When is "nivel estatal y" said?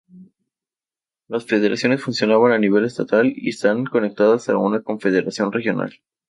2.57-3.49